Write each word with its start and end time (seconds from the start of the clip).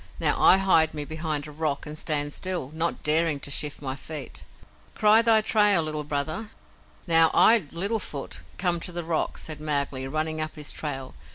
Now 0.19 0.41
I 0.41 0.57
hide 0.57 0.95
me 0.95 1.05
behind 1.05 1.45
a 1.45 1.51
rock 1.51 1.85
and 1.85 1.95
stand 1.95 2.33
still, 2.33 2.71
not 2.73 3.03
daring 3.03 3.39
to 3.41 3.51
shift 3.51 3.83
my 3.83 3.95
feet. 3.95 4.41
Cry 4.95 5.21
thy 5.21 5.41
trail, 5.41 5.83
Little 5.83 6.03
Brother." 6.03 6.49
"Now, 7.05 7.29
I, 7.35 7.67
Little 7.71 7.99
Foot, 7.99 8.41
come 8.57 8.79
to 8.79 8.91
the 8.91 9.03
rock," 9.03 9.37
said 9.37 9.61
Mowgli, 9.61 10.07
running 10.07 10.41
up 10.41 10.55
his 10.55 10.71
trail. 10.71 11.13